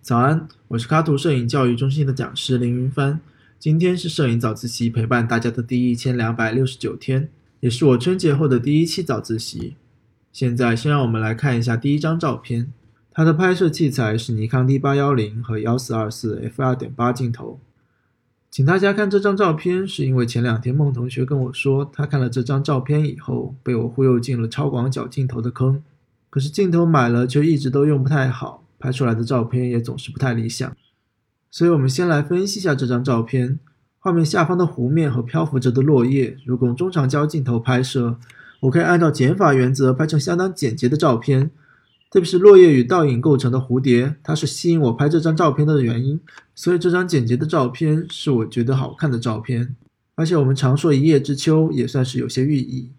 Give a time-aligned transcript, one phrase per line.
[0.00, 3.20] 早安，我是卡图摄影教育中心的讲师林云帆。
[3.58, 7.28] 今天是摄影早自习陪伴大家的第一千两百六十九天，
[7.60, 9.76] 也是我春节后的第一期早自习。
[10.32, 12.72] 现在，先让我们来看一下第一张照片。
[13.10, 17.60] 它的拍摄器材是尼康 D 八幺零和幺四二四 f 二点八镜头。
[18.50, 25.82] 请大家看这张照片，是因为前两天孟同学跟我说，他看了这张照片以后，被我忽悠进了超广角镜头的坑。
[26.38, 28.62] 可是镜头买了，却一直都用不太好。
[28.78, 30.72] 拍出来的照片也总是不太理想，
[31.50, 33.58] 所以我们先来分析一下这张照片。
[33.98, 38.20] 画面下方的湖面和漂浮着的落叶，如果用中长焦镜头拍摄，
[38.60, 41.50] 我可以按照减法原则拍成相当简洁的照片。
[42.08, 46.20] 特别是落叶与倒影构成的蝴蝶，它是吸引我拍这张照片的原因。
[46.54, 49.74] 所以这张简洁的照片是我觉得好看的照片。
[50.14, 52.92] 而且我们常说一叶知秋，也算是有些寓意。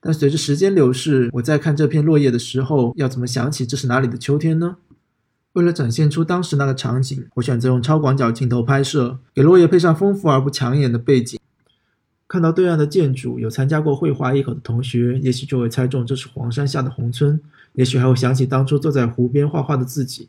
[0.00, 4.76] 但随着时间流逝，我在看这片落叶的时候，要怎么想起这是哪里的秋天呢？
[5.52, 11.38] 为了展现出当时那个场景，我选择用超广角镜头拍摄，给落叶配上丰富而不抢眼的背景。
[12.28, 17.40] 看到对岸的建筑，有参加过绘画艺考的同学，也许就会猜中这是黄山下的宏村，
[17.72, 20.28] 也许还会想起当初坐在湖边画画的自己。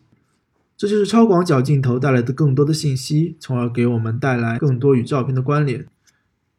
[0.76, 5.86] 这就是超广角镜头带来的更多的信息，从而给我们带来更多与照片的关联。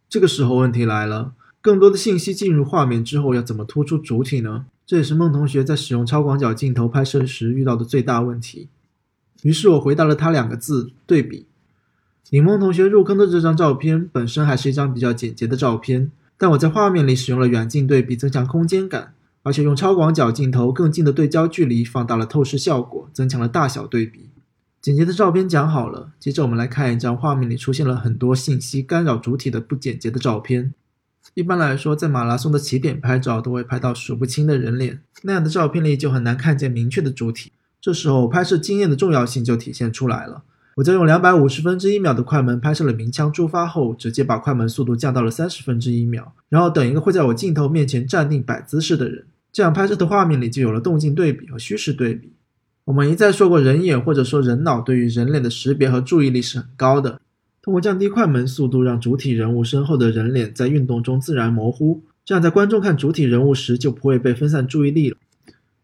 [0.08, 1.32] 这个时候问题来了，
[1.62, 4.66] 更多的信息进入画面之后，要怎么突出主体呢？
[4.84, 8.68] 这也是孟同学在使用超广角镜头拍摄时遇到的最大问题。
[9.42, 11.46] 于是我回答了他两个字：对比。
[12.30, 24.30] 李孟同学入坑的这张照片本身还是一张比较简洁的照片，但我在画面里使用了远近对比，增强空间感，而且用超广角镜头更近的对焦距离放大了透视效果，增强了大小对比。
[24.80, 30.74] 简洁的照片讲好了，接着我们来看一张画面里出现了很多信息干扰主体的不简洁的照片。
[31.34, 37.52] 一般来说，在马拉松的起点拍照都会拍到数不清的人脸，那样的照片里就很难看见明确的主体。
[37.80, 40.42] 这时候拍摄经验的重要性就体现出来了。
[40.76, 52.32] 我在用两百五十分之一秒的快门拍摄了鸣枪出发后，直接把快门速度降到了三十分之一秒，然后等一个会在我镜头面前站定摆姿势的人，这样拍摄的画面里就有了动静对比和虚实对比。
[52.84, 57.20] 我们一再说过，人眼或者说人脑对于人脸的识别和注意力是很高的。
[57.62, 65.16] 通过降低快门速度，让主体人物身后的人脸在运动中自然模糊，这样在观众看主体人物时就不会被分散注意力了。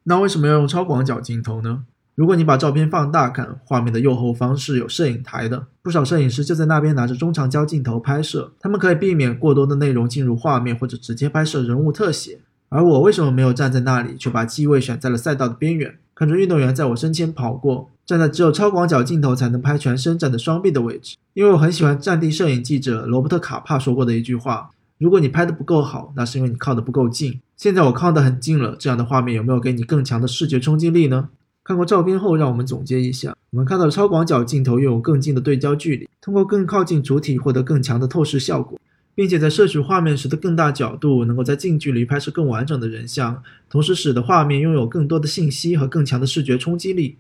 [0.02, 1.84] 那为什么要用超广角镜头呢？
[2.16, 12.40] 如果你把照片放大看，画面的右后方是有摄影台的，不少摄影师就在那边拿着中长焦镜头拍摄，他们可以避免过多的内容进入画面，或者直接拍摄人物特写。
[12.70, 17.88] 而我为什么没有站在那里，却把机位选在了赛道的边缘，看着运动员在我身前跑过？
[18.08, 31.28] 站在只有超广角镜头才能拍全身、站的双臂的位置，因为我很喜欢战地摄影记者罗伯特·卡帕说过的一句话：“如果你拍的不够好，那是因为你靠得不够近。”现在我靠得很近了，这样的画面有没有给你更强的视觉冲击力呢？
[31.62, 38.80] 看过照片后，让我们总结一下：我们看到超广角镜头拥有更近的对焦距离，通过更靠近主体获得更强的透视效果，
[39.14, 47.18] 并且在摄取画面时的更大角度，能够在近距离拍摄更完整的人像，同时使得画面拥有更多的信息和更强的视觉冲击力。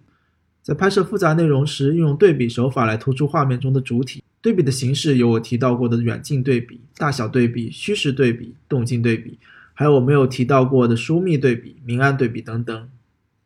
[0.68, 4.22] 在拍摄复杂内容时，运用对比手法来突出画面中的主体。
[4.42, 9.38] 对比的形式有我提到过的远近对比、大小对比、虚实对比、动静对比，
[9.72, 12.86] 还有我没有提到过的疏密对比、明暗对比等等。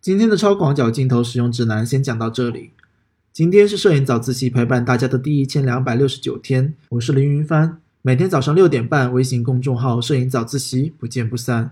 [0.00, 2.70] 今天的超广角镜头使用指南先讲到这里。
[3.32, 7.78] 今天是摄影早自习陪伴大家的第一千两百六十九天，我是林云帆。
[8.02, 11.70] 每天早上六点半，微信公众号“摄影早自习”，不见不散。